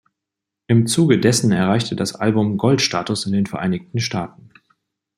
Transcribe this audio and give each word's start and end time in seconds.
Im 0.65 0.87
Zuge 0.87 1.19
dessen 1.19 1.51
erreichte 1.51 1.95
das 1.95 2.15
Album 2.15 2.57
Gold-Status 2.57 3.27
in 3.27 3.33
den 3.33 3.45
Vereinigten 3.45 3.99
Staaten. 3.99 4.49